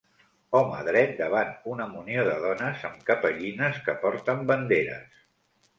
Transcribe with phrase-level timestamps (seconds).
[0.59, 5.27] Home dret davant una munió de dones amb capellines que porten banderes.